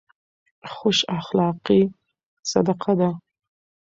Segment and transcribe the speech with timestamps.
[0.73, 1.81] خوش اخلاقي
[2.51, 3.09] صدقه ده.